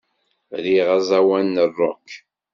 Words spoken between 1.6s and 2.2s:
rock.